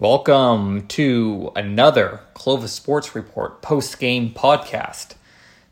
[0.00, 5.16] Welcome to another Clovis Sports Report post game podcast.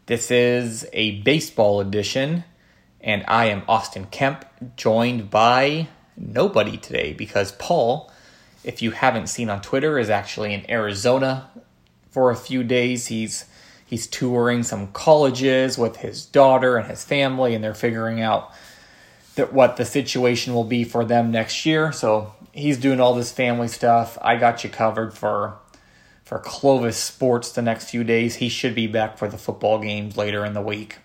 [0.06, 2.42] This is a baseball edition,
[3.00, 4.44] and I am Austin Kemp,
[4.74, 5.86] joined by
[6.16, 8.10] nobody today because Paul,
[8.64, 11.48] if you haven't seen on Twitter, is actually in Arizona
[12.10, 13.06] for a few days.
[13.06, 13.44] He's
[13.86, 18.50] he's touring some colleges with his daughter and his family, and they're figuring out
[19.36, 21.92] that what the situation will be for them next year.
[21.92, 24.18] So he's doing all this family stuff.
[24.22, 25.58] I got you covered for
[26.24, 28.36] for Clovis Sports the next few days.
[28.36, 30.96] He should be back for the football games later in the week.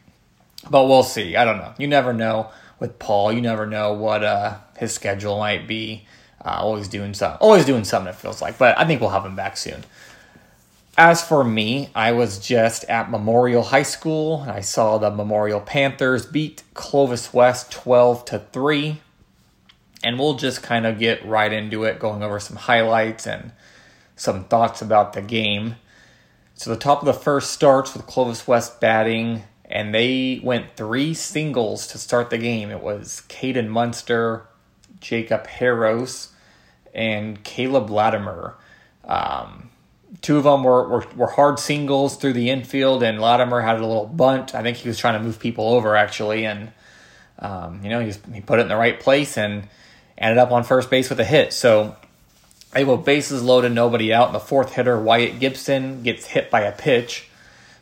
[0.68, 1.36] But we'll see.
[1.36, 1.74] I don't know.
[1.78, 3.32] You never know with Paul.
[3.32, 6.08] You never know what uh, his schedule might be.
[6.44, 7.38] Uh, always doing something.
[7.40, 8.12] Always doing something.
[8.12, 8.58] It feels like.
[8.58, 9.84] But I think we'll have him back soon.
[10.98, 14.42] As for me, I was just at Memorial High School.
[14.42, 19.02] And I saw the Memorial Panthers beat Clovis West 12 to 3
[20.04, 23.52] and we'll just kind of get right into it, going over some highlights and
[24.16, 25.76] some thoughts about the game.
[26.56, 31.14] So the top of the first starts with Clovis West batting, and they went three
[31.14, 32.70] singles to start the game.
[32.70, 34.48] It was Caden Munster,
[35.00, 36.30] Jacob Harros,
[36.94, 38.58] and Caleb Latimer.
[39.06, 39.72] Um,
[40.22, 43.86] two of them were, were, were hard singles through the infield, and Latimer had a
[43.86, 44.54] little bunt.
[44.54, 46.72] I think he was trying to move people over actually, and
[47.40, 49.68] um, you know he, he put it in the right place and
[50.18, 51.54] ended up on first base with a hit.
[51.54, 51.96] So
[52.74, 54.28] they were bases loaded, nobody out.
[54.28, 57.30] And the fourth hitter, Wyatt Gibson, gets hit by a pitch.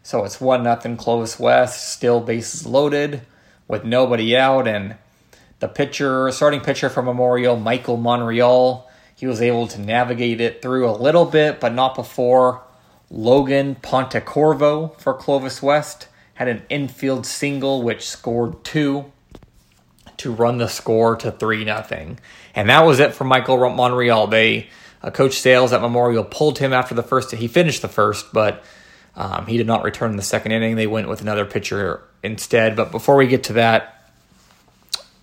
[0.03, 3.21] So it's one nothing Clovis West, still bases loaded
[3.67, 4.67] with nobody out.
[4.67, 4.95] And
[5.59, 10.89] the pitcher, starting pitcher for Memorial, Michael Monreal, he was able to navigate it through
[10.89, 12.64] a little bit, but not before
[13.11, 19.11] Logan Pontecorvo for Clovis West had an infield single which scored two
[20.19, 22.19] to run the score to 3 nothing.
[22.55, 24.27] And that was it for Michael Monreal.
[24.27, 24.69] They
[25.01, 27.31] uh, Coach Sales at Memorial pulled him after the first.
[27.31, 28.63] He finished the first, but
[29.15, 30.75] um, he did not return in the second inning.
[30.75, 32.75] They went with another pitcher instead.
[32.75, 33.95] But before we get to that,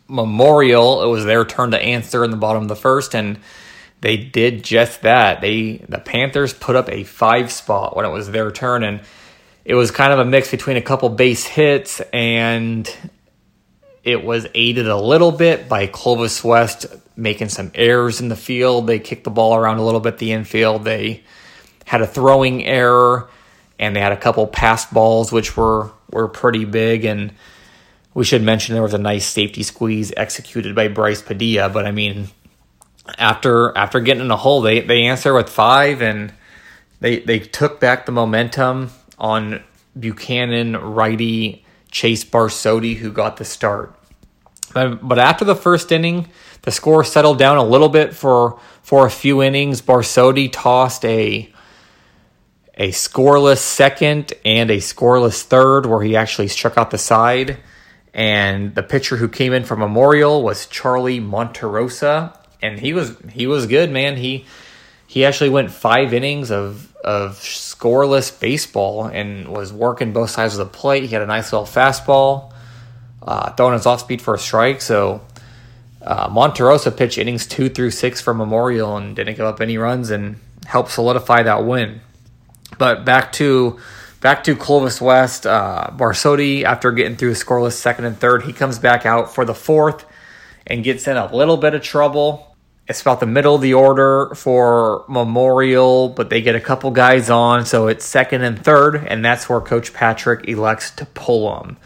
[0.09, 3.41] Memorial, it was their turn to answer in the bottom of the first, and
[4.03, 5.41] they did just that.
[5.41, 9.01] They the Panthers put up a five spot when it was their turn, and
[9.65, 12.89] it was kind of a mix between a couple base hits and
[14.07, 16.87] it was aided a little bit by Clovis West
[17.17, 18.87] making some errors in the field.
[18.87, 20.85] They kicked the ball around a little bit the infield.
[20.85, 21.25] They
[21.85, 23.29] had a throwing error
[23.81, 27.33] and they had a couple pass balls which were were pretty big and
[28.15, 31.91] we should mention there was a nice safety squeeze executed by Bryce Padilla, but I
[31.91, 32.29] mean
[33.19, 36.33] after after getting in a hole they they answer with 5 and
[37.01, 39.65] they they took back the momentum on
[39.99, 43.95] Buchanan righty Chase Barsotti who got the start.
[44.75, 46.29] But, after the first inning,
[46.63, 49.81] the score settled down a little bit for for a few innings.
[49.81, 51.51] Barsotti tossed a
[52.75, 57.59] a scoreless second and a scoreless third, where he actually struck out the side.
[58.13, 63.47] And the pitcher who came in from Memorial was Charlie Monterosa, and he was he
[63.47, 64.17] was good, man.
[64.17, 64.45] He
[65.07, 70.59] he actually went five innings of of scoreless baseball and was working both sides of
[70.59, 71.05] the plate.
[71.05, 72.53] He had a nice little fastball
[73.23, 74.83] uh, throwing his off speed for a strike.
[74.83, 75.23] So
[76.03, 80.11] uh, Monterosa pitched innings two through six for Memorial and didn't give up any runs
[80.11, 80.37] and
[80.67, 82.01] helped solidify that win.
[82.77, 83.79] But back to
[84.21, 88.81] back to Clovis West, uh, Barsotti after getting through scoreless second and third, he comes
[88.81, 90.05] back out for the fourth
[90.67, 92.56] and gets in a little bit of trouble.
[92.89, 97.31] It's about the middle of the order for Memorial, but they get a couple guys
[97.31, 101.79] on, so it's second and third, and that's where Coach Patrick elects to pull them.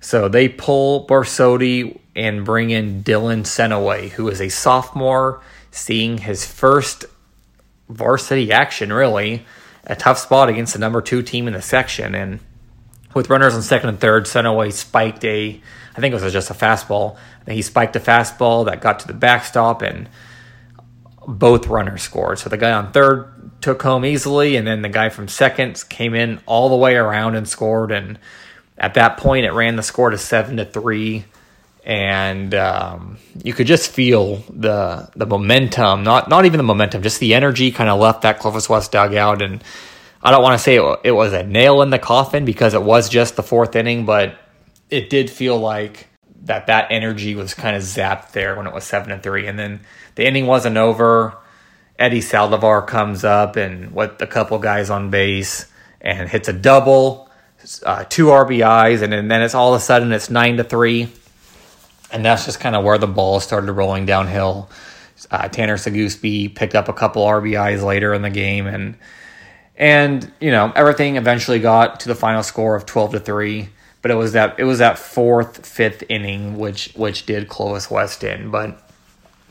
[0.00, 6.46] So they pull Barsotti and bring in Dylan Senaway, who is a sophomore, seeing his
[6.46, 7.04] first
[7.88, 9.44] varsity action, really.
[9.84, 12.14] A tough spot against the number two team in the section.
[12.14, 12.40] And
[13.14, 15.60] with runners on second and third, Senaway spiked a,
[15.96, 17.16] I think it was just a fastball.
[17.46, 20.08] he spiked a fastball that got to the backstop, and
[21.26, 22.38] both runners scored.
[22.38, 26.14] So the guy on third took home easily, and then the guy from second came
[26.14, 27.92] in all the way around and scored.
[27.92, 28.18] And
[28.76, 31.24] at that point, it ran the score to seven to three,
[31.84, 36.02] and um, you could just feel the the momentum.
[36.02, 39.42] Not not even the momentum, just the energy kind of left that Clovis West dugout.
[39.42, 39.62] And
[40.22, 42.82] I don't want to say it, it was a nail in the coffin because it
[42.82, 44.38] was just the fourth inning, but
[44.88, 46.08] it did feel like
[46.44, 49.58] that that energy was kind of zapped there when it was seven to three, and
[49.58, 49.80] then
[50.14, 51.36] the inning wasn't over.
[51.98, 55.66] Eddie Saldivar comes up and with a couple guys on base
[56.00, 57.30] and hits a double
[57.84, 61.08] uh, two RBIs, and, and then it's all of a sudden it's nine to three,
[62.10, 64.68] and that's just kind of where the ball started rolling downhill.
[65.30, 68.96] Uh, Tanner Seguspie picked up a couple RBIs later in the game, and
[69.76, 73.70] and you know everything eventually got to the final score of twelve to three.
[74.00, 78.24] But it was that it was that fourth, fifth inning which which did Clovis West
[78.24, 78.50] in.
[78.50, 78.82] But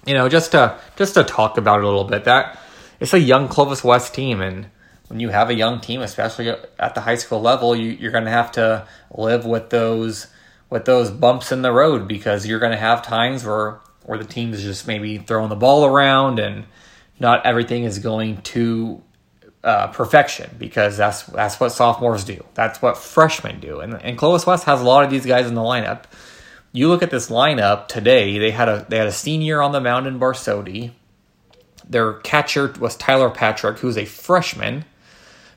[0.06, 2.59] you know just to just to talk about it a little bit that
[3.01, 4.68] it's a young Clovis West team, and
[5.07, 8.25] when you have a young team, especially at the high school level, you, you're going
[8.25, 10.27] to have to live with those
[10.69, 14.23] with those bumps in the road because you're going to have times where where the
[14.23, 16.65] team is just maybe throwing the ball around and
[17.19, 19.01] not everything is going to
[19.63, 22.44] uh, perfection because that's that's what sophomores do.
[22.54, 23.80] That's what freshmen do.
[23.80, 26.04] And and Clovis West has a lot of these guys in the lineup.
[26.74, 28.38] You look at this lineup today.
[28.38, 30.92] They had a they had a senior on the mound in Barsotti.
[31.88, 34.86] Their catcher was Tyler Patrick, who's a freshman.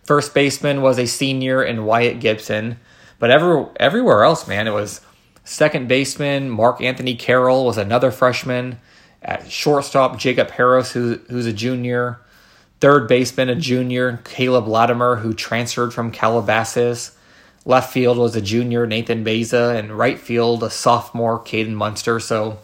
[0.02, 2.78] First baseman was a senior in Wyatt Gibson.
[3.18, 5.00] But every, everywhere else, man, it was
[5.44, 8.80] second baseman Mark Anthony Carroll was another freshman.
[9.22, 12.20] At shortstop, Jacob Harris, who, who's a junior.
[12.84, 17.16] Third baseman, a junior, Caleb Latimer, who transferred from Calabasas.
[17.64, 22.20] Left field was a junior, Nathan Beza, and right field, a sophomore, Caden Munster.
[22.20, 22.58] So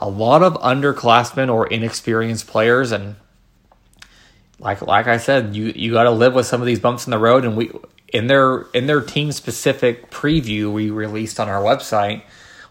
[0.00, 3.14] a lot of underclassmen or inexperienced players, and
[4.58, 7.12] like like I said, you you got to live with some of these bumps in
[7.12, 7.44] the road.
[7.44, 7.70] And we
[8.08, 12.22] in their in their team specific preview we released on our website,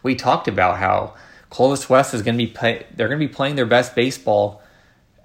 [0.03, 1.13] we talked about how
[1.49, 4.61] Clovis West is to be play, they're going to be playing their best baseball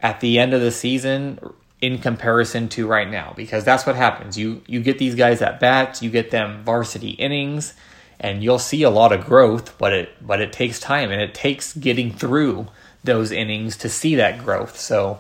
[0.02, 1.38] at the end of the season
[1.80, 4.38] in comparison to right now because that's what happens.
[4.38, 7.74] You you get these guys at bats, you get them varsity innings
[8.18, 11.34] and you'll see a lot of growth, but it but it takes time and it
[11.34, 12.68] takes getting through
[13.04, 14.78] those innings to see that growth.
[14.78, 15.18] So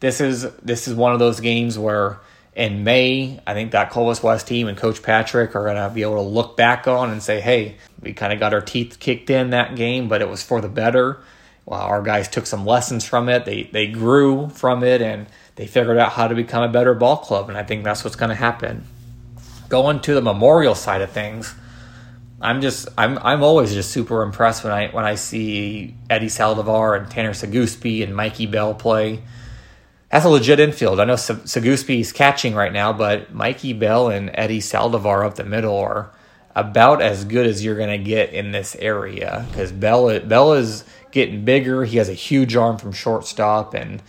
[0.00, 2.18] this is this is one of those games where
[2.54, 6.02] in May, I think that Clovis West team and Coach Patrick are going to be
[6.02, 9.30] able to look back on and say, hey, we kind of got our teeth kicked
[9.30, 11.20] in that game, but it was for the better.
[11.64, 13.44] Well, our guys took some lessons from it.
[13.44, 15.26] They they grew from it and
[15.56, 18.16] they figured out how to become a better ball club, and I think that's what's
[18.16, 18.84] going to happen.
[19.68, 21.54] Going to the memorial side of things,
[22.40, 26.98] I'm just I'm I'm always just super impressed when I when I see Eddie Saldivar
[26.98, 29.22] and Tanner Seguspie and Mikey Bell play
[30.12, 31.00] that's a legit infield.
[31.00, 35.74] I know Seguspie's catching right now, but Mikey Bell and Eddie Saldivar up the middle
[35.78, 36.12] are
[36.54, 40.84] about as good as you're going to get in this area because Bell Bell is
[41.12, 41.84] getting bigger.
[41.84, 44.02] He has a huge arm from shortstop, and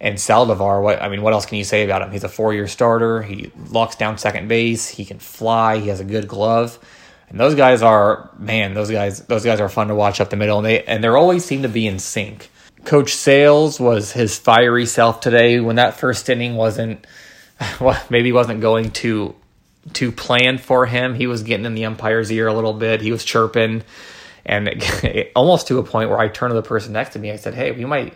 [0.00, 0.82] and Saldivar.
[0.82, 2.10] What I mean, what else can you say about him?
[2.10, 3.22] He's a four year starter.
[3.22, 4.88] He locks down second base.
[4.88, 5.78] He can fly.
[5.78, 6.78] He has a good glove.
[7.28, 8.74] And those guys are man.
[8.74, 9.20] Those guys.
[9.20, 11.62] Those guys are fun to watch up the middle, and they and they always seem
[11.62, 12.50] to be in sync.
[12.84, 17.06] Coach Sales was his fiery self today when that first inning wasn't
[17.80, 19.34] well, maybe wasn't going to
[19.94, 21.14] to plan for him.
[21.14, 23.00] He was getting in the umpire's ear a little bit.
[23.00, 23.82] He was chirping,
[24.44, 24.82] and
[25.36, 27.30] almost to a point where I turned to the person next to me.
[27.30, 28.14] I said, "Hey, we might."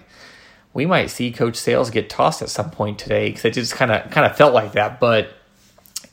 [0.74, 3.92] We might see Coach Sales get tossed at some point today because it just kind
[3.92, 5.00] of kind of felt like that.
[5.00, 5.28] But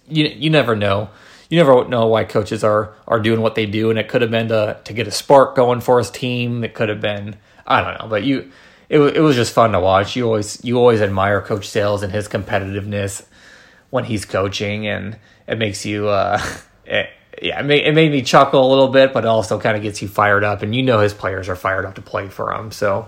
[0.09, 1.11] you you never know
[1.50, 4.31] you never know why coaches are are doing what they do, and it could have
[4.31, 6.63] been to to get a spark going for his team.
[6.63, 8.51] It could have been I don't know, but you,
[8.88, 10.15] it it was just fun to watch.
[10.15, 13.25] You always you always admire Coach Sales and his competitiveness
[13.89, 15.17] when he's coaching, and
[15.47, 16.39] it makes you, uh,
[16.85, 17.09] it,
[17.41, 20.01] yeah, it made, it made me chuckle a little bit, but also kind of gets
[20.01, 22.71] you fired up, and you know his players are fired up to play for him,
[22.71, 23.07] so.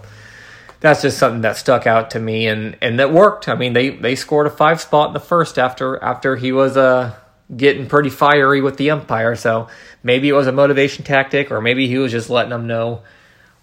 [0.82, 3.48] That's just something that stuck out to me, and, and that worked.
[3.48, 6.76] I mean, they, they scored a five spot in the first after after he was
[6.76, 7.14] uh,
[7.56, 9.36] getting pretty fiery with the umpire.
[9.36, 9.68] So
[10.04, 13.02] maybe it was a motivation tactic, or maybe he was just letting them know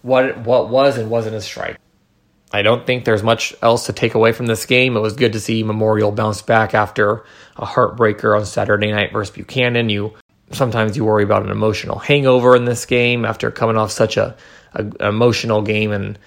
[0.01, 1.77] what what was and wasn't a strike.
[2.51, 4.97] I don't think there's much else to take away from this game.
[4.97, 7.23] It was good to see Memorial bounce back after
[7.57, 9.89] a heartbreaker on Saturday night versus Buchanan.
[9.89, 10.13] You
[10.51, 14.35] sometimes you worry about an emotional hangover in this game after coming off such a,
[14.73, 16.17] a emotional game and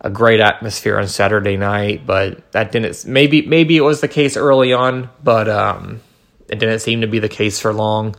[0.00, 4.36] a great atmosphere on Saturday night, but that didn't maybe maybe it was the case
[4.36, 6.00] early on, but um,
[6.48, 8.14] it didn't seem to be the case for long.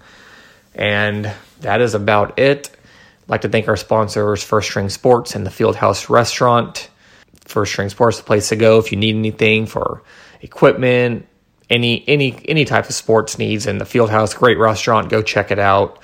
[0.76, 2.70] And that is about it.
[3.24, 6.90] I'd like to thank our sponsors, First String Sports and the Fieldhouse Restaurant.
[7.46, 10.04] First String Sports, the place to go if you need anything for
[10.42, 11.28] equipment,
[11.70, 13.68] any any any type of sports needs.
[13.68, 15.10] And the Fieldhouse, great restaurant.
[15.10, 16.04] Go check it out.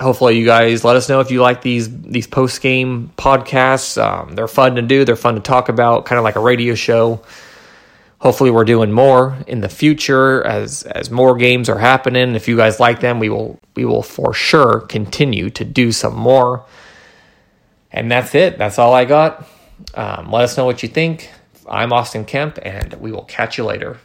[0.00, 4.00] Hopefully, you guys let us know if you like these these post game podcasts.
[4.00, 5.04] Um, they're fun to do.
[5.04, 7.22] They're fun to talk about, kind of like a radio show
[8.20, 12.56] hopefully we're doing more in the future as as more games are happening if you
[12.56, 16.64] guys like them we will we will for sure continue to do some more
[17.92, 19.46] and that's it that's all i got
[19.94, 21.30] um, let us know what you think
[21.68, 23.98] i'm austin kemp and we will catch you later